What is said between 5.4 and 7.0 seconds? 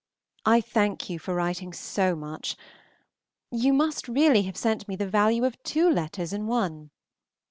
of two letters in one.